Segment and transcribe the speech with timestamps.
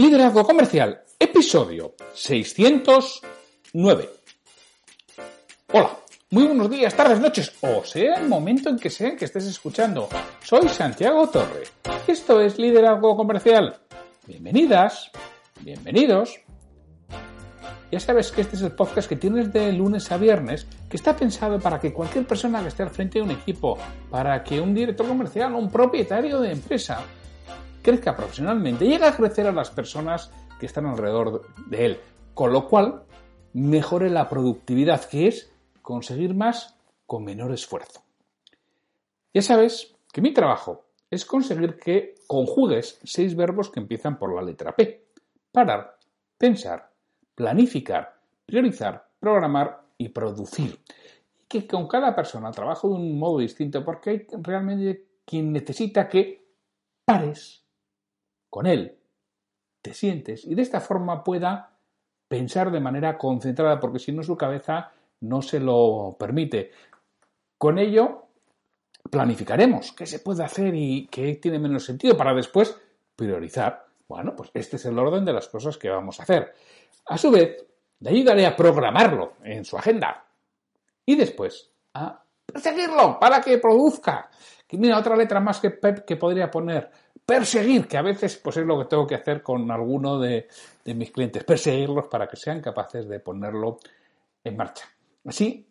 [0.00, 4.08] Liderazgo Comercial, episodio 609.
[5.74, 5.90] Hola,
[6.30, 10.08] muy buenos días, tardes, noches, o sea el momento en que sea que estés escuchando.
[10.42, 11.64] Soy Santiago Torre.
[12.06, 13.76] Esto es Liderazgo Comercial.
[14.26, 15.10] Bienvenidas,
[15.60, 16.40] bienvenidos.
[17.92, 21.14] Ya sabes que este es el podcast que tienes de lunes a viernes, que está
[21.14, 23.76] pensado para que cualquier persona que esté al frente de un equipo,
[24.08, 27.04] para que un director comercial o un propietario de empresa
[27.82, 32.00] crezca profesionalmente, llegue a crecer a las personas que están alrededor de él,
[32.34, 33.04] con lo cual
[33.52, 38.02] mejore la productividad, que es conseguir más con menor esfuerzo.
[39.34, 44.42] Ya sabes que mi trabajo es conseguir que conjugues seis verbos que empiezan por la
[44.42, 45.06] letra P.
[45.50, 45.96] Parar,
[46.38, 46.92] pensar,
[47.34, 50.78] planificar, priorizar, programar y producir.
[51.38, 56.08] Y que con cada persona trabajo de un modo distinto porque hay realmente quien necesita
[56.08, 56.46] que
[57.04, 57.64] pares,
[58.50, 58.98] con él,
[59.80, 61.70] te sientes y de esta forma pueda
[62.28, 66.70] pensar de manera concentrada, porque si no su cabeza no se lo permite.
[67.58, 68.26] Con ello,
[69.10, 72.78] planificaremos qué se puede hacer y qué tiene menos sentido para después
[73.16, 73.86] priorizar.
[74.08, 76.52] Bueno, pues este es el orden de las cosas que vamos a hacer.
[77.06, 77.64] A su vez,
[78.00, 80.24] le ayudaré a programarlo en su agenda
[81.04, 84.30] y después a perseguirlo para que produzca.
[84.72, 86.90] Y mira, otra letra más que Pep que podría poner
[87.24, 90.48] perseguir, que a veces pues es lo que tengo que hacer con alguno de,
[90.86, 93.78] mis clientes, perseguirlos para que sean capaces de ponerlo
[94.42, 94.86] en marcha.
[95.24, 95.66] Así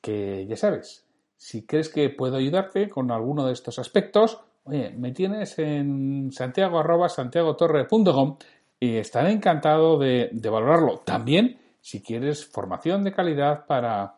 [0.00, 5.12] que ya sabes, si crees que puedo ayudarte con alguno de estos aspectos, oye, me
[5.12, 8.38] tienes en santiago santiagotorre.com
[8.80, 10.98] y estaré encantado de valorarlo.
[11.04, 14.16] También si quieres formación de calidad para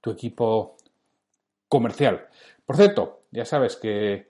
[0.00, 0.76] tu equipo
[1.68, 2.26] comercial.
[2.66, 4.28] Por cierto, ya sabes que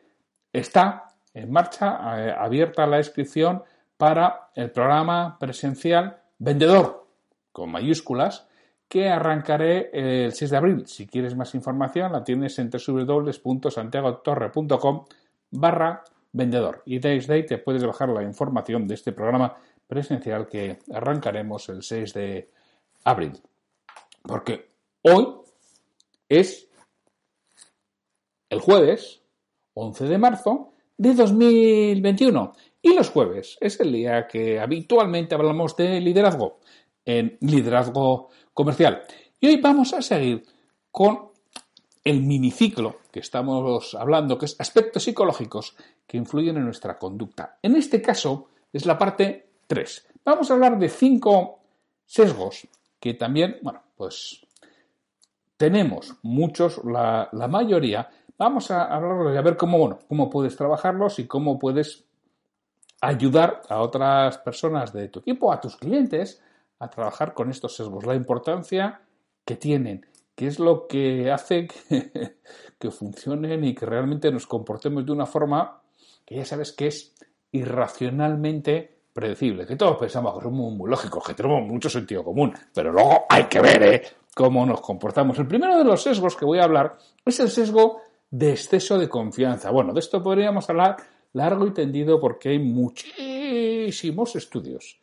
[0.53, 3.65] está en marcha, eh, abierta la inscripción
[3.97, 7.07] para el programa presencial Vendedor,
[7.51, 8.47] con mayúsculas,
[8.89, 10.87] que arrancaré el 6 de abril.
[10.87, 15.05] Si quieres más información, la tienes en www.santiagotorre.com
[15.51, 16.83] barra vendedor.
[16.85, 21.83] Y desde ahí te puedes bajar la información de este programa presencial que arrancaremos el
[21.83, 22.51] 6 de
[23.05, 23.33] abril.
[24.23, 24.71] Porque
[25.03, 25.27] hoy
[26.29, 26.66] es
[28.49, 29.23] el jueves
[29.75, 32.53] 11 de marzo de 2021.
[32.83, 36.61] Y los jueves es el día que habitualmente hablamos de liderazgo
[37.05, 39.03] en liderazgo comercial.
[39.41, 40.45] Y hoy vamos a seguir
[40.91, 41.31] con
[42.05, 47.59] el miniciclo que estamos hablando, que es aspectos psicológicos que influyen en nuestra conducta.
[47.63, 50.07] En este caso es la parte 3.
[50.25, 51.61] Vamos a hablar de cinco
[52.05, 52.69] sesgos
[53.01, 54.47] que también, bueno, pues
[55.57, 58.09] tenemos muchos, la, la mayoría,
[58.39, 62.05] vamos a hablar de a ver cómo, bueno, cómo puedes trabajarlos y cómo puedes
[63.01, 66.43] ayudar a otras personas de tu equipo, a tus clientes,
[66.79, 68.05] a trabajar con estos sesgos.
[68.05, 69.01] La importancia
[69.45, 72.39] que tienen, qué es lo que hace que,
[72.79, 75.81] que funcionen y que realmente nos comportemos de una forma
[76.25, 77.15] que ya sabes que es
[77.53, 82.93] irracionalmente predecible, que todos pensamos que somos muy lógicos, que tenemos mucho sentido común, pero
[82.93, 84.03] luego hay que ver ¿eh?
[84.35, 85.39] cómo nos comportamos.
[85.39, 89.09] El primero de los sesgos que voy a hablar es el sesgo de exceso de
[89.09, 89.71] confianza.
[89.71, 90.97] Bueno, de esto podríamos hablar
[91.33, 95.01] largo y tendido porque hay muchísimos estudios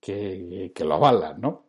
[0.00, 1.66] que, lo avalan, ¿no?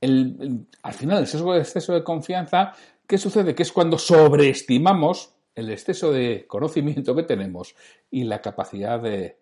[0.00, 2.72] al final, el sesgo de exceso de confianza,
[3.06, 3.54] ¿qué sucede?
[3.54, 7.74] Que es cuando sobreestimamos el exceso de conocimiento que tenemos
[8.08, 9.38] y la capacidad de,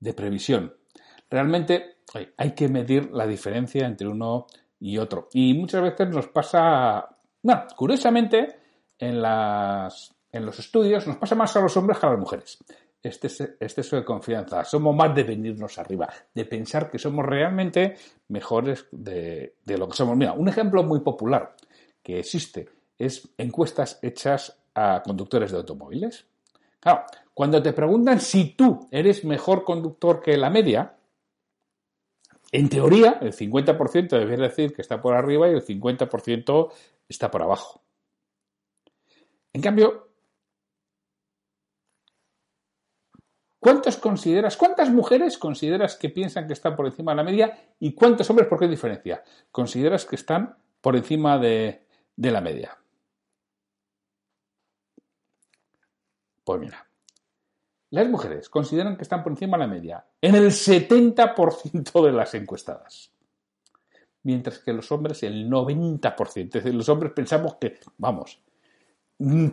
[0.00, 0.74] de previsión.
[1.30, 1.98] Realmente
[2.36, 4.46] hay que medir la diferencia entre uno
[4.80, 5.28] y otro.
[5.32, 8.59] Y muchas veces nos pasa, bueno, curiosamente,
[9.00, 12.58] en, las, en los estudios nos pasa más a los hombres que a las mujeres.
[13.02, 13.28] Este
[13.58, 14.62] exceso de confianza.
[14.62, 17.96] Somos más de venirnos arriba, de pensar que somos realmente
[18.28, 20.16] mejores de, de lo que somos.
[20.16, 21.56] Mira, un ejemplo muy popular
[22.02, 22.68] que existe
[22.98, 26.26] es encuestas hechas a conductores de automóviles.
[26.78, 30.94] Claro, cuando te preguntan si tú eres mejor conductor que la media,
[32.52, 36.70] en teoría el 50% debe decir que está por arriba y el 50%
[37.08, 37.80] está por abajo.
[39.52, 40.08] En cambio,
[43.58, 47.94] ¿cuántos consideras, cuántas mujeres consideras que piensan que están por encima de la media y
[47.94, 49.24] cuántos hombres, por qué diferencia?
[49.50, 51.86] Consideras que están por encima de,
[52.16, 52.78] de la media.
[56.44, 56.88] Pues mira,
[57.90, 62.34] las mujeres consideran que están por encima de la media en el 70% de las
[62.34, 63.12] encuestadas.
[64.22, 66.36] Mientras que los hombres el 90%.
[66.36, 68.40] Es decir, los hombres pensamos que, vamos,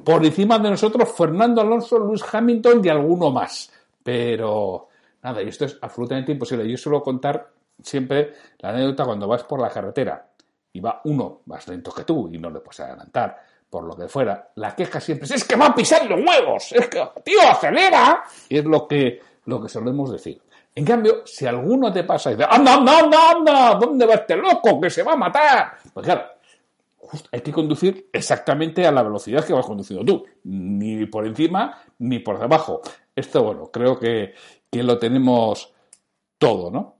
[0.03, 3.71] por encima de nosotros Fernando Alonso, Luis Hamilton y alguno más.
[4.03, 4.87] Pero
[5.23, 6.69] Nada, y esto es absolutamente imposible.
[6.69, 7.49] Yo suelo contar
[7.81, 10.25] siempre la anécdota cuando vas por la carretera
[10.71, 13.37] y va uno más lento que tú y no le puedes adelantar
[13.69, 16.71] por lo que fuera, la queja siempre es, es que va a pisar los huevos,
[16.71, 18.23] es que, tío, acelera.
[18.47, 20.41] Y es lo que, lo que solemos decir.
[20.73, 24.37] En cambio, si alguno te pasa y dice, anda, anda, anda, anda, ¿dónde va este
[24.37, 25.73] loco que se va a matar?
[25.93, 26.23] Pues claro,
[27.31, 32.19] hay que conducir exactamente a la velocidad que vas conduciendo tú, ni por encima ni
[32.19, 32.81] por debajo.
[33.15, 34.33] Esto, bueno, creo que,
[34.69, 35.73] que lo tenemos
[36.37, 36.97] todo, ¿no?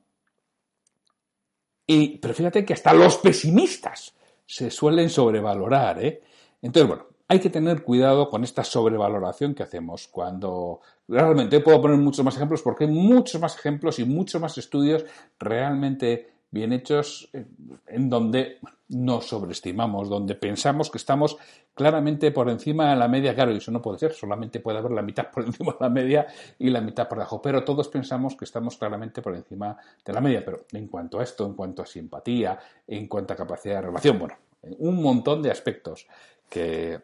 [1.86, 4.14] Y, pero fíjate que hasta los pesimistas
[4.46, 6.22] se suelen sobrevalorar, ¿eh?
[6.62, 11.98] Entonces, bueno, hay que tener cuidado con esta sobrevaloración que hacemos cuando realmente puedo poner
[11.98, 15.06] muchos más ejemplos porque hay muchos más ejemplos y muchos más estudios
[15.38, 17.46] realmente bien hechos eh,
[17.88, 18.60] en donde
[18.90, 21.38] nos sobreestimamos, donde pensamos que estamos
[21.74, 23.36] claramente por encima de la media.
[23.36, 26.28] Claro, eso no puede ser, solamente puede haber la mitad por encima de la media
[26.58, 27.42] y la mitad por debajo.
[27.42, 30.44] Pero todos pensamos que estamos claramente por encima de la media.
[30.44, 32.58] Pero en cuanto a esto, en cuanto a simpatía,
[32.88, 34.36] en cuanto a capacidad de relación, bueno,
[34.80, 36.08] un montón de aspectos
[36.50, 37.02] que,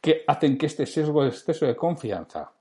[0.00, 2.52] que hacen que este sesgo de exceso de confianza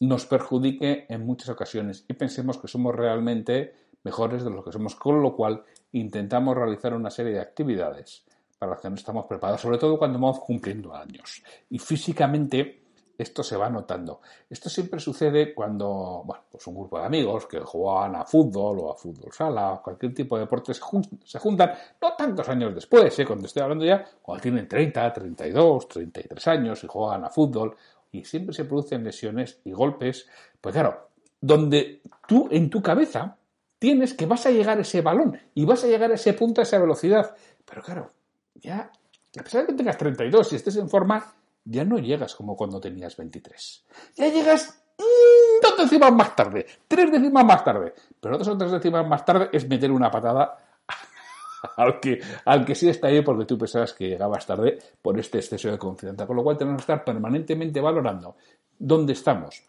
[0.00, 3.72] nos perjudique en muchas ocasiones y pensemos que somos realmente
[4.04, 5.62] mejores de lo que somos, con lo cual
[5.92, 8.24] intentamos realizar una serie de actividades
[8.58, 11.42] para las que no estamos preparados, sobre todo cuando vamos cumpliendo años.
[11.70, 12.82] Y físicamente
[13.18, 14.20] esto se va notando.
[14.48, 18.92] Esto siempre sucede cuando bueno, pues un grupo de amigos que juegan a fútbol o
[18.92, 23.26] a fútbol sala, o cualquier tipo de deporte, se, juntan, no tantos años después, ¿eh?
[23.26, 27.76] cuando estoy hablando ya, cuando tienen 30, 32, 33 años y juegan a fútbol,
[28.10, 30.26] y siempre se producen lesiones y golpes,
[30.60, 31.08] pues claro,
[31.40, 33.36] donde tú en tu cabeza
[33.82, 36.60] tienes que vas a llegar a ese balón y vas a llegar a ese punto,
[36.60, 37.34] a esa velocidad.
[37.68, 38.12] Pero claro,
[38.54, 38.92] ya,
[39.36, 41.34] a pesar de que tengas 32 y estés en forma,
[41.64, 43.84] ya no llegas como cuando tenías 23.
[44.14, 47.92] Ya llegas mmm, dos décimas más tarde, tres décimas más tarde.
[48.20, 50.56] Pero dos o tres décimas más tarde es meter una patada
[51.76, 55.38] al que, al que sí está ahí porque tú pensabas que llegabas tarde por este
[55.38, 56.24] exceso de confianza.
[56.24, 58.36] Con lo cual tenemos que estar permanentemente valorando
[58.78, 59.60] dónde estamos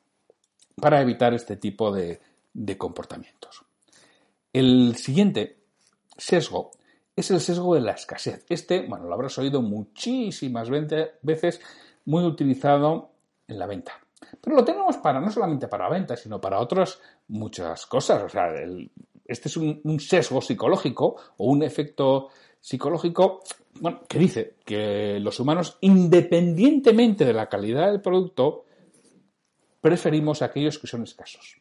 [0.79, 3.65] para evitar este tipo de comportamientos.
[4.53, 5.57] El siguiente
[6.15, 6.69] sesgo
[7.15, 8.45] es el sesgo de la escasez.
[8.47, 11.59] Este, bueno, lo habrás oído muchísimas veces,
[12.05, 13.11] muy utilizado
[13.47, 13.93] en la venta.
[14.39, 18.23] Pero lo tenemos para no solamente para venta, sino para otras muchas cosas.
[18.23, 18.53] O sea,
[19.25, 22.29] este es un, sesgo psicológico o un efecto
[22.59, 23.41] psicológico
[23.79, 28.65] bueno, que dice que los humanos, independientemente de la calidad del producto,
[29.81, 31.59] preferimos aquellos que son escasos.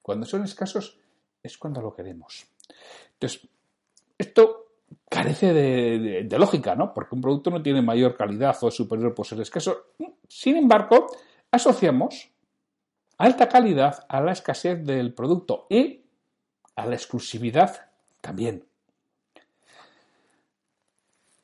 [0.00, 0.98] Cuando son escasos
[1.42, 2.46] es cuando lo queremos.
[3.14, 3.48] Entonces,
[4.18, 4.60] esto
[5.08, 6.92] carece de, lógica, ¿no?
[6.92, 9.86] Porque un producto no tiene mayor calidad o es superior por ser escaso.
[10.28, 11.06] Sin embargo,
[11.50, 12.30] asociamos
[13.18, 16.04] alta calidad a la escasez del producto y
[16.76, 17.90] a la exclusividad
[18.20, 18.64] también.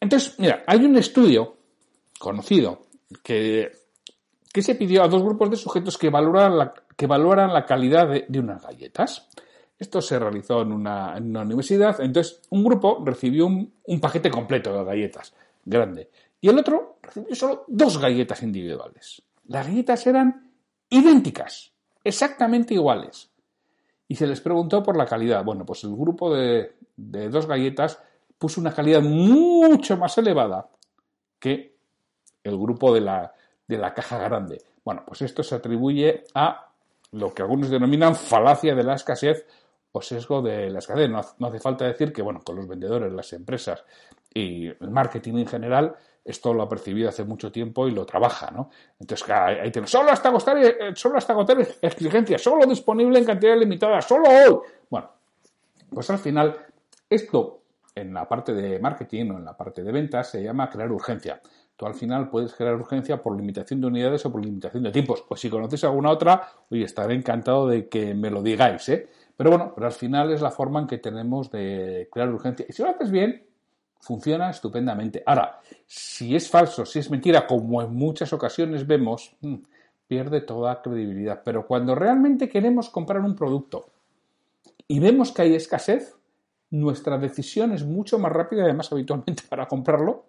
[0.00, 1.56] Entonces, mira, hay un estudio
[2.18, 2.86] conocido
[3.22, 3.72] que,
[4.52, 8.38] que se pidió a dos grupos de sujetos que valoran la, que la calidad de
[8.38, 9.28] unas galletas.
[9.78, 12.00] Esto se realizó en una, universidad.
[12.00, 15.34] Entonces, un grupo recibió un, paquete completo de galletas,
[15.64, 16.10] grande.
[16.40, 19.22] Y el otro recibió solo dos galletas individuales.
[19.48, 20.50] Las galletas eran
[20.88, 23.30] idénticas, exactamente iguales.
[24.08, 25.44] Y se les preguntó por la calidad.
[25.44, 28.00] Bueno, pues el grupo de, dos galletas
[28.38, 30.70] puso una calidad mucho más elevada
[31.38, 31.76] que
[32.42, 33.34] el grupo de la,
[33.66, 34.62] de la caja grande.
[34.84, 36.70] Bueno, pues esto se atribuye a
[37.12, 39.46] lo que algunos denominan falacia de la escasez
[39.92, 41.08] o sesgo de la escasez.
[41.10, 43.84] No, hace falta decir que, bueno, con los vendedores, las empresas
[44.32, 48.50] y el marketing en general, esto lo ha percibido hace mucho tiempo y lo trabaja,
[48.50, 48.70] ¿no?
[48.98, 53.56] Entonces, ahí tenemos, solo hasta agotar, eh, solo hasta agotar exigencias, solo disponible en cantidad
[53.56, 54.58] limitada, solo hoy.
[54.90, 55.10] Bueno,
[55.88, 56.56] pues al final,
[57.08, 57.62] esto
[57.94, 61.40] en la parte de marketing o en la parte de ventas se llama crear urgencia.
[61.76, 65.24] Tú al final puedes crear urgencia por limitación de unidades o por limitación de tiempos.
[65.28, 69.08] Pues si conocéis alguna otra, oye, estaré encantado de que me lo digáis, ¿eh?
[69.36, 72.64] Pero bueno, pero al final es la forma en que tenemos de crear urgencia.
[72.68, 73.46] Y si lo haces bien,
[74.00, 75.22] funciona estupendamente.
[75.26, 79.56] Ahora, si es falso, si es mentira, como en muchas ocasiones vemos, mm,
[80.06, 81.42] pierde toda credibilidad.
[81.44, 83.90] Pero cuando realmente queremos comprar un producto
[84.88, 86.14] y vemos que hay escasez,
[86.70, 90.26] nuestra decisión es mucho más rápida, además habitualmente para comprarlo,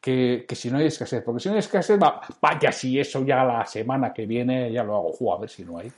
[0.00, 1.22] que, si no hay escasez.
[1.22, 4.82] Porque si no hay escasez, va, vaya, si eso ya la semana que viene ya
[4.82, 5.90] lo hago, a ver si no hay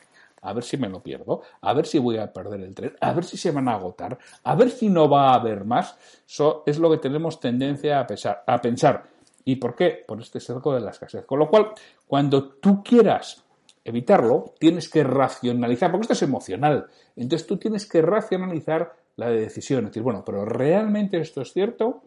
[0.42, 3.12] a ver si me lo pierdo, a ver si voy a perder el tren, a
[3.12, 5.96] ver si se van a agotar, a ver si no va a haber más.
[6.26, 8.06] Eso es lo que tenemos tendencia a,
[8.46, 9.04] a pensar.
[9.44, 10.04] ¿Y por qué?
[10.06, 11.25] Por este cerco de la escasez.
[11.25, 11.70] Con lo cual,
[12.06, 13.44] cuando tú quieras
[13.84, 16.87] evitarlo, tienes que racionalizar, porque esto es emocional.
[17.16, 19.84] Entonces tú tienes que racionalizar la decisión.
[19.84, 22.02] Es decir, bueno, pero ¿realmente esto es cierto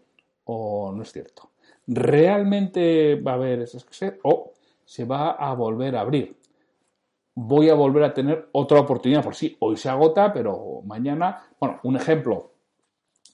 [0.46, 1.52] o no es cierto?
[1.88, 6.36] ¿Realmente va a haber esa escasez o se va a volver a abrir?
[7.36, 9.24] Voy a volver a tener otra oportunidad.
[9.24, 11.44] Por sí, hoy se agota, pero mañana.
[11.60, 12.52] Bueno, un ejemplo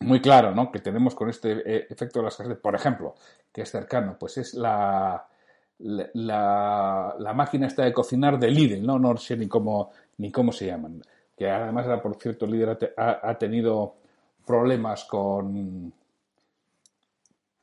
[0.01, 0.71] muy claro, ¿no?
[0.71, 3.15] Que tenemos con este eh, efecto de la escasez, por ejemplo,
[3.51, 5.27] que es cercano, pues es la,
[5.79, 8.99] la, máquina esta de cocinar de Lidl, ¿no?
[8.99, 11.01] No sé ni cómo, ni cómo se llaman.
[11.37, 13.95] Que además, por cierto, Lidl ha, tenido
[14.45, 15.93] problemas con,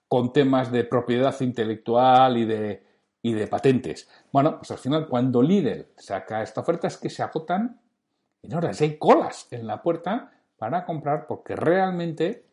[0.09, 2.83] con temas de propiedad intelectual y de,
[3.23, 4.09] y de patentes.
[4.33, 7.81] Bueno, pues al final, cuando Lidl saca esta oferta es que se agotan
[8.43, 12.45] en horas, hay colas en la puerta para comprar porque realmente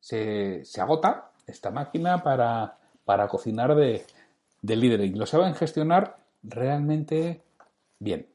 [0.00, 4.04] se, se agota esta máquina para, para cocinar de,
[4.62, 7.42] del líder y lo saben gestionar realmente
[7.98, 8.26] bien.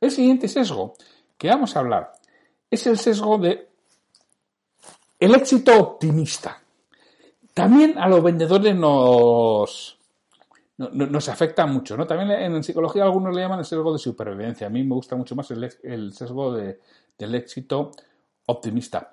[0.00, 0.94] El siguiente sesgo
[1.38, 2.12] que vamos a hablar
[2.70, 3.68] es el sesgo de
[5.18, 6.60] el éxito optimista.
[7.54, 9.98] También a los vendedores nos,
[10.78, 12.06] nos afecta mucho, ¿no?
[12.06, 14.66] También en psicología algunos le llaman el sesgo de supervivencia.
[14.66, 17.92] A mí me gusta mucho más el, sesgo del éxito
[18.46, 19.12] optimista.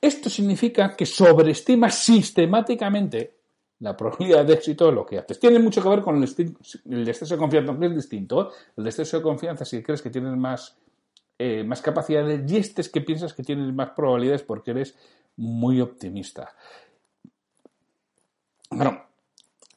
[0.00, 3.36] Esto significa que sobreestima sistemáticamente
[3.80, 5.40] la probabilidad de éxito de lo que haces.
[5.40, 6.22] Tiene mucho que ver con el,
[7.08, 8.42] exceso de confianza, aunque es distinto.
[8.42, 8.54] ¿eh?
[8.76, 10.76] El exceso de confianza, si crees que tienes más,
[11.38, 14.96] eh, más capacidades, y este es que piensas que tienes más probabilidades porque eres
[15.36, 16.54] muy optimista.
[18.70, 19.02] Bueno,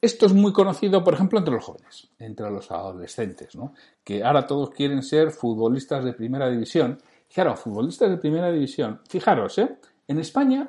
[0.06, 3.74] esto es muy conocido, por ejemplo, entre los jóvenes, entre los adolescentes, ¿no?
[4.02, 6.98] que ahora todos quieren ser futbolistas de primera división.
[7.32, 9.00] Claro, futbolistas de primera división.
[9.08, 9.76] Fijaros, ¿eh?
[10.08, 10.68] en España,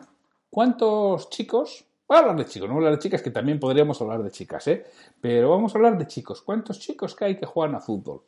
[0.50, 3.60] ¿cuántos chicos Voy a hablar de chicos, no voy a hablar de chicas, que también
[3.60, 4.86] podríamos hablar de chicas, ¿eh?
[5.20, 6.42] Pero vamos a hablar de chicos.
[6.42, 8.24] ¿Cuántos chicos que hay que juegan a fútbol?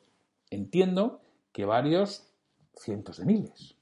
[0.49, 1.21] Entiendo
[1.53, 2.27] que varios
[2.75, 3.77] cientos de miles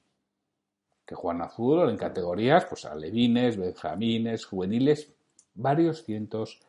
[1.04, 5.14] que juegan a fútbol en categorías, pues alevines, benjamines, juveniles,
[5.56, 6.60] varios cientos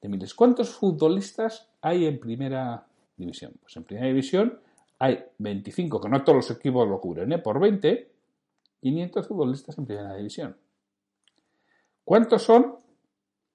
[0.00, 0.34] de miles.
[0.34, 2.86] ¿Cuántos futbolistas hay en primera
[3.16, 3.54] división?
[3.60, 4.60] Pues en primera división
[4.98, 7.38] hay 25, que no todos los equipos lo cubren, ¿eh?
[7.38, 8.10] Por 20,
[8.80, 10.56] 500 futbolistas en primera división.
[12.04, 12.76] ¿Cuántos son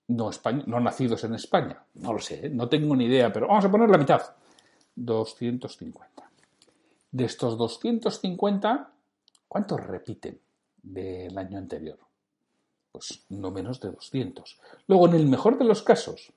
[0.08, 0.30] no,
[0.68, 1.84] no nacidos en España?
[1.96, 2.50] No lo sé, ¿eh?
[2.50, 4.22] no tengo ni idea, pero vamos a poner la mitad.
[4.96, 6.30] 250.
[7.12, 8.92] De estos 250,
[9.48, 10.40] ¿cuántos repiten
[10.82, 12.00] del año anterior?
[12.92, 14.60] Pues no menos de 200.
[14.88, 16.32] Luego, en el mejor de los casos,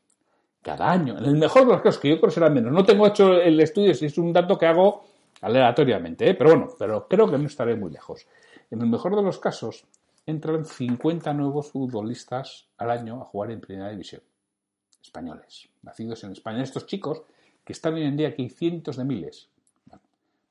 [0.62, 3.06] cada año, en el mejor de los casos, que yo creo será menos, no tengo
[3.06, 5.04] hecho el estudio si es un dato que hago
[5.40, 6.34] aleatoriamente, ¿eh?
[6.34, 8.26] pero bueno, pero creo que no estaré muy lejos.
[8.70, 9.84] En el mejor de los casos,
[10.26, 14.22] entran 50 nuevos futbolistas al año a jugar en Primera División.
[15.02, 16.62] Españoles, nacidos en España.
[16.62, 17.22] Estos chicos,
[17.64, 19.48] que están hoy en día aquí cientos de miles,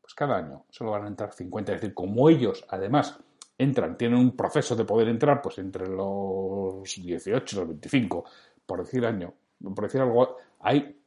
[0.02, 1.74] pues cada año solo van a entrar 50.
[1.74, 3.18] Es decir, como ellos, además,
[3.58, 8.26] entran, tienen un proceso de poder entrar, pues entre los 18 y los 25,
[8.66, 11.00] por decir año, por decir algo, hay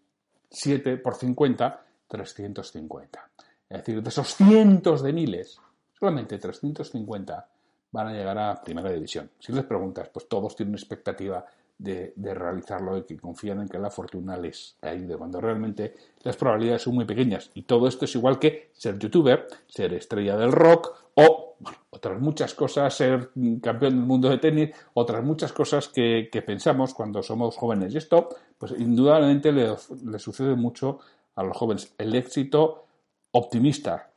[0.51, 3.31] 7 por 50, 350.
[3.69, 5.59] Es decir, de esos cientos de miles,
[5.99, 7.49] solamente 350
[7.91, 9.31] van a llegar a primera división.
[9.39, 11.45] Si les preguntas, pues todos tienen expectativa
[11.79, 16.83] de, realizarlo y que confían en que la fortuna les ayude, cuando realmente las probabilidades
[16.83, 17.51] son muy pequeñas.
[17.55, 21.57] Y todo esto es igual que ser youtuber, ser estrella del rock o
[21.91, 23.31] otras muchas cosas, ser
[23.63, 27.95] campeón del mundo de tenis, otras muchas cosas que, pensamos cuando somos jóvenes.
[27.95, 28.29] Y esto,
[28.59, 30.99] pues indudablemente le, le sucede mucho
[31.35, 31.95] a los jóvenes.
[31.99, 32.85] El éxito
[33.33, 34.11] optimista.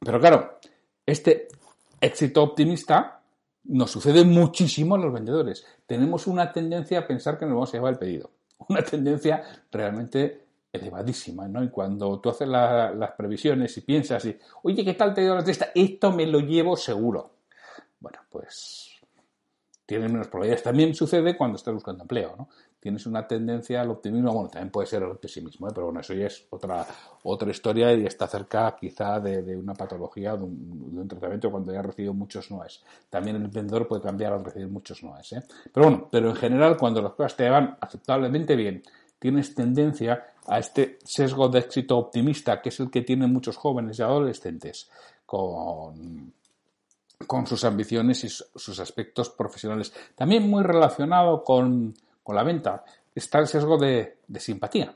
[0.00, 0.58] Pero claro,
[1.06, 1.48] este
[2.00, 3.22] éxito optimista
[3.64, 5.66] nos sucede muchísimo a los vendedores.
[5.86, 8.30] Tenemos una tendencia a pensar que nos vamos a llevar el pedido.
[8.68, 11.62] Una tendencia realmente elevadísima, ¿no?
[11.62, 15.44] Y cuando tú haces las previsiones y piensas, y, oye, ¿qué tal te dio la
[15.44, 15.70] testa?
[15.74, 17.36] Esto me lo llevo seguro.
[18.00, 18.90] Bueno, pues
[19.86, 20.62] tiene menos probabilidades.
[20.62, 22.48] También sucede cuando estás buscando empleo, ¿no?
[22.84, 25.70] tienes una tendencia al optimismo, bueno, también puede ser el pesimismo, ¿eh?
[25.74, 26.86] pero bueno, eso ya es otra,
[27.22, 31.82] otra historia y está cerca quizá de, una patología, de un, tratamiento cuando ya ha
[31.82, 32.84] recibido muchos noes.
[33.08, 35.32] También el vendedor puede cambiar al recibir muchos noes.
[35.32, 35.42] ¿eh?
[35.72, 38.82] Pero bueno, pero en general cuando las cosas te van aceptablemente bien,
[39.18, 43.98] tienes tendencia a este sesgo de éxito optimista, que es el que tienen muchos jóvenes
[43.98, 44.90] y adolescentes
[45.24, 46.34] con
[47.26, 49.92] con sus ambiciones y sus aspectos profesionales.
[50.14, 54.94] También muy relacionado con, con la venta está el sesgo de, simpatía.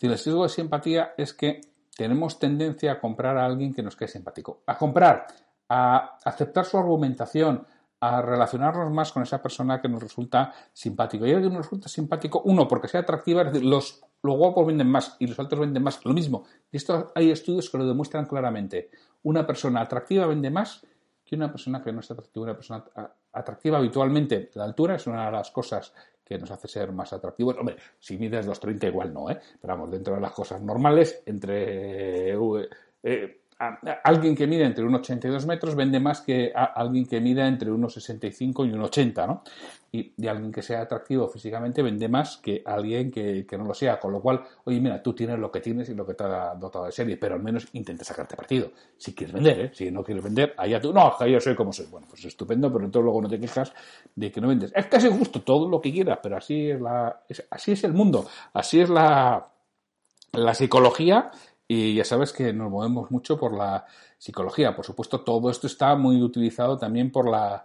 [0.00, 1.60] el sesgo de simpatía es que
[1.96, 4.62] tenemos tendencia a comprar a alguien que nos quede simpático.
[4.66, 5.26] A comprar,
[5.68, 7.66] a aceptar su argumentación,
[8.00, 11.26] a relacionarnos más con esa persona que nos resulta simpático.
[11.26, 14.88] Y alguien nos resulta simpático, uno, porque sea atractiva, es decir, los los guapos venden
[14.88, 16.04] más y los altos venden más.
[16.04, 16.44] Lo mismo.
[16.70, 18.90] Y esto hay estudios que lo demuestran claramente.
[19.22, 20.86] Una persona atractiva vende más
[21.30, 22.44] que una persona que no es atractiva.
[22.44, 22.84] Una persona
[23.32, 25.94] atractiva habitualmente, la altura es una de las cosas
[26.24, 27.56] que nos hace ser más atractivos.
[27.56, 29.38] Hombre, si mides 2,30 igual no, ¿eh?
[29.60, 32.32] Pero vamos, dentro de las cosas normales, entre...
[32.32, 32.68] Eh,
[33.04, 33.39] eh,
[34.04, 38.72] alguien que mide entre 1,82 metros vende más que alguien que mida entre 1,65 y
[38.72, 39.42] 1,80, ¿no?
[39.92, 43.98] Y, alguien que sea atractivo físicamente vende más que alguien que, no lo sea.
[43.98, 46.54] Con lo cual, oye, mira, tú tienes lo que tienes y lo que te ha
[46.54, 48.70] dotado de serie, pero al menos intenta sacarte partido.
[48.96, 49.70] Si quieres vender, ¿eh?
[49.74, 51.86] Si no quieres vender, allá tú, no, yo soy como soy.
[51.86, 53.74] Bueno, pues estupendo, pero entonces luego no te quejas
[54.14, 54.72] de que no vendes.
[54.74, 58.26] Es casi justo todo lo que quieras, pero así es la, así es el mundo,
[58.54, 59.50] así es la,
[60.32, 61.30] la psicología
[61.72, 63.86] y ya sabes que nos movemos mucho por la
[64.18, 64.74] psicología.
[64.74, 67.64] Por supuesto, todo esto está muy utilizado también por la,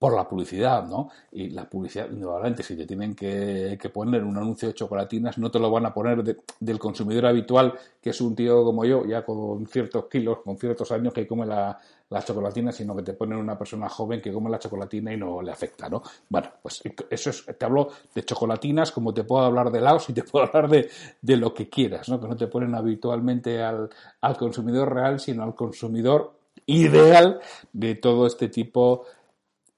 [0.00, 1.10] por la publicidad, ¿no?
[1.30, 5.60] Y la publicidad, indudablemente, si te tienen que, poner un anuncio de chocolatinas, no te
[5.60, 6.24] lo van a poner
[6.58, 10.90] del consumidor habitual, que es un tío como yo, ya con ciertos kilos, con ciertos
[10.90, 11.78] años, que come la,
[12.10, 15.40] la chocolatina, sino que te ponen una persona joven que come la chocolatina y no
[15.40, 16.02] le afecta, ¿no?
[16.28, 20.12] Bueno, pues eso es, te hablo de chocolatinas, como te puedo hablar de laos y
[20.12, 20.90] te puedo hablar de,
[21.22, 22.20] de lo que quieras, ¿no?
[22.20, 23.88] Que no te ponen habitualmente al,
[24.20, 26.34] al consumidor real, sino al consumidor
[26.66, 27.40] ideal
[27.72, 29.20] de todo este tipo de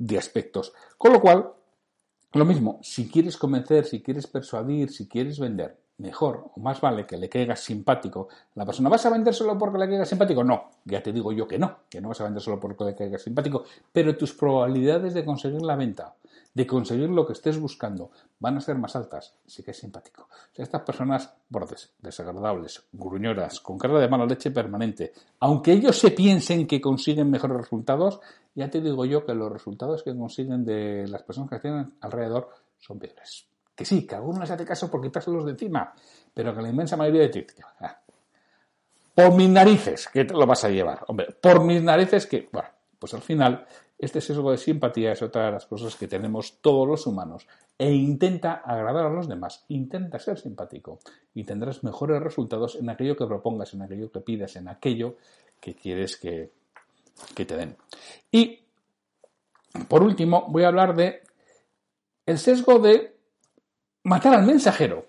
[0.03, 0.73] de aspectos.
[0.99, 1.53] Con lo cual,
[2.33, 7.07] lo mismo, si quieres convencer, si quieres persuadir, si quieres vender, mejor o más vale
[7.07, 8.89] que le caigas simpático la persona.
[8.89, 10.43] ¿Vas a vender solo porque le caigas simpático?
[10.43, 12.95] No, ya te digo yo que no, que no vas a vender solo porque le
[12.95, 16.15] caigas simpático, pero tus probabilidades de conseguir la venta,
[16.53, 20.29] de conseguir lo que estés buscando, van a ser más altas si que es simpático.
[20.55, 26.67] estas personas bordes, desagradables, gruñoras, con cara de mala leche permanente, aunque ellos se piensen
[26.67, 28.21] que consiguen mejores resultados,
[28.55, 32.51] ya te digo yo que los resultados que consiguen de las personas que tienen alrededor
[32.79, 33.52] son peores.
[33.75, 35.93] Que sí, que algunos les hace caso por quitárselos de encima,
[36.35, 37.47] pero que la inmensa mayoría de ti,
[37.81, 37.99] ah,
[39.15, 41.05] por mis narices, que te lo vas a llevar.
[41.09, 43.67] Hombre, por mis narices que, bueno, pues al final
[43.99, 47.47] este sesgo de simpatía es otra de las cosas que tenemos todos los humanos
[47.79, 50.99] e intenta agradar a los demás, intenta ser simpático
[51.35, 55.17] y tendrás mejores resultados en aquello que propongas, en aquello que pidas, en aquello
[55.61, 56.51] que quieres que,
[57.35, 57.77] que te den.
[58.31, 58.65] Y
[59.89, 61.23] por último voy a hablar de
[62.27, 63.17] el sesgo de
[64.05, 65.07] matar al mensajero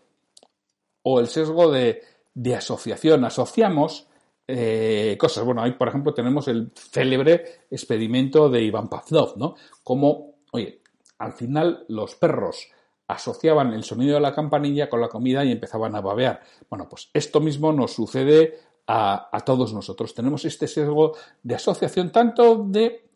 [1.04, 2.02] o el sesgo de,
[2.34, 3.26] de asociación.
[3.26, 4.08] Asociamos
[4.48, 5.44] eh, cosas.
[5.46, 9.56] Bueno, ahí, por ejemplo, tenemos el célebre experimento de Iván Pavlov, ¿no?
[9.84, 10.82] Como, oye,
[11.20, 12.68] al final los perros
[13.08, 16.42] asociaban el sonido de la campanilla con la comida y empezaban a babear.
[16.70, 20.14] Bueno, pues esto mismo nos sucede a, a todos nosotros.
[20.14, 23.10] Tenemos este sesgo de asociación tanto de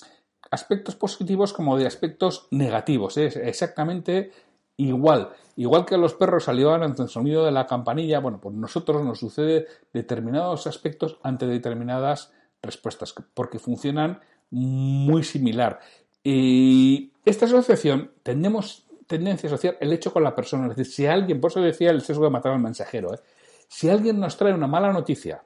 [0.51, 3.17] aspectos positivos como de aspectos negativos.
[3.17, 4.31] Es exactamente
[4.77, 5.29] igual.
[5.55, 9.19] Igual que los perros salieron ante el sonido de la campanilla, bueno, pues nosotros nos
[9.19, 14.19] sucede determinados aspectos ante determinadas respuestas, porque funcionan
[14.51, 15.79] muy similar.
[16.23, 20.67] Y esta asociación tenemos tendencia a asociar el hecho con la persona.
[20.67, 23.19] Es decir, si alguien, por eso decía el sesgo de matar al mensajero, ¿eh?
[23.67, 25.43] si alguien nos trae una mala noticia,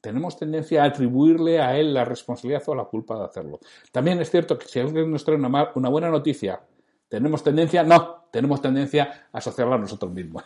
[0.00, 3.60] tenemos tendencia a atribuirle a él la responsabilidad o la culpa de hacerlo.
[3.92, 6.60] También es cierto que si alguien nos trae una buena noticia,
[7.12, 10.44] tenemos tendencia, no, tenemos tendencia a asociarla a nosotros mismos.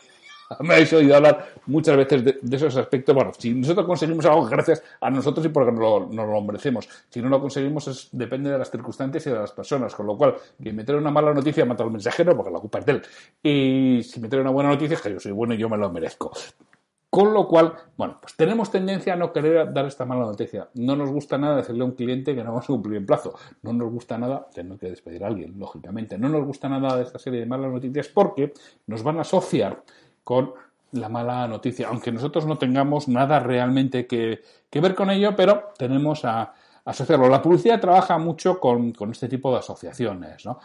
[0.60, 3.14] Me habéis oído hablar muchas veces de, esos aspectos.
[3.14, 6.88] Bueno, si nosotros conseguimos algo gracias a nosotros y porque nos lo, merecemos.
[7.08, 9.94] Si no lo conseguimos, depende de las circunstancias y de las personas.
[9.94, 12.80] Con lo cual, que me trae una mala noticia mata al mensajero porque la culpa
[12.80, 13.02] es de él.
[13.44, 15.76] Y si me trae una buena noticia es que yo soy bueno y yo me
[15.76, 16.32] lo merezco.
[17.08, 20.68] Con lo cual, bueno, pues tenemos tendencia a no querer dar esta mala noticia.
[20.74, 23.34] No nos gusta nada decirle a un cliente que no vamos a cumplir en plazo.
[23.62, 26.18] No nos gusta nada tener que despedir a alguien, lógicamente.
[26.18, 28.52] No nos gusta nada de esta serie de malas noticias porque
[28.86, 29.82] nos van a asociar
[30.24, 30.52] con
[30.92, 34.42] la mala noticia, aunque nosotros no tengamos nada realmente que,
[34.72, 36.52] ver con ello, pero tenemos a,
[36.84, 37.28] asociarlo.
[37.28, 40.58] La publicidad trabaja mucho con, con este tipo de asociaciones, ¿no?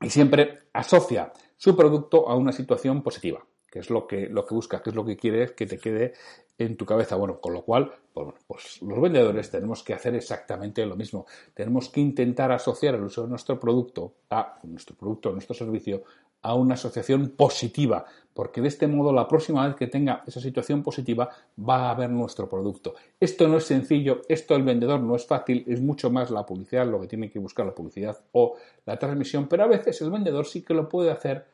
[0.00, 4.54] Y siempre asocia su producto a una situación positiva que es lo que, lo que
[4.54, 6.14] buscas, que es lo que quieres que te quede
[6.58, 7.16] en tu cabeza.
[7.16, 11.26] Bueno, con lo cual, pues, pues, los vendedores tenemos que hacer exactamente lo mismo.
[11.54, 16.02] Tenemos que intentar asociar el uso de nuestro producto, a nuestro producto, nuestro servicio,
[16.42, 20.82] a una asociación positiva, porque de este modo la próxima vez que tenga esa situación
[20.82, 21.28] positiva
[21.58, 22.94] va a ver nuestro producto.
[23.18, 26.86] Esto no es sencillo, esto el vendedor no es fácil, es mucho más la publicidad
[26.86, 28.56] lo que tiene que buscar la publicidad o
[28.86, 31.44] la transmisión, pero a veces el vendedor sí que lo puede hacer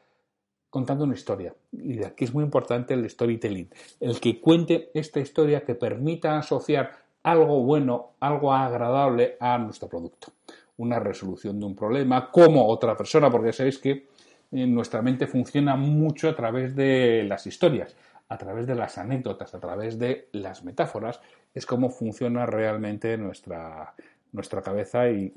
[0.70, 1.55] contando una historia.
[1.72, 3.68] Y aquí es muy importante el storytelling,
[4.00, 10.33] el que cuente esta historia que permita asociar algo bueno, algo agradable a nuestro producto.
[10.76, 14.07] Una resolución de un problema, como otra persona, porque sabéis que
[14.52, 17.96] eh, nuestra mente funciona mucho a través de las historias,
[18.29, 21.20] a través de las anécdotas, a través de las metáforas,
[21.55, 23.94] es cómo funciona realmente nuestra,
[24.33, 25.33] nuestra cabeza y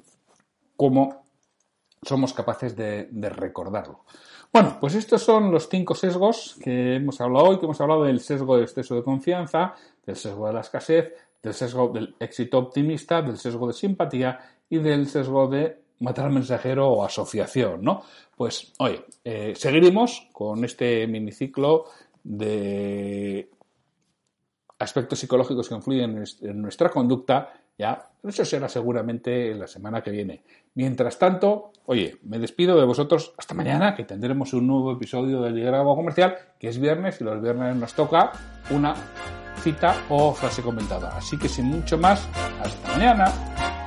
[0.76, 1.24] cómo
[2.02, 4.06] somos capaces de, recordarlo.
[4.52, 8.20] Bueno, pues estos son los cinco sesgos que hemos hablado hoy, que hemos hablado del
[8.20, 13.22] sesgo de exceso de confianza, del sesgo de la escasez, del sesgo del éxito optimista,
[13.22, 18.02] del sesgo de simpatía y del sesgo de matar mensajero o asociación, ¿no?
[18.36, 21.86] Pues, oye, eh, seguiremos con este miniciclo
[22.24, 23.50] de
[24.80, 30.44] aspectos psicológicos que influyen en nuestra conducta, ya, eso será seguramente la semana que viene.
[30.76, 35.56] Mientras tanto, oye, me despido de vosotros hasta mañana, que tendremos un nuevo episodio del
[35.56, 38.34] Liderazgo Comercial, que es viernes y los viernes nos toca
[38.70, 38.96] una
[39.64, 41.16] cita o frase comentada.
[41.16, 42.28] Así que sin mucho más,
[42.62, 43.79] hasta mañana.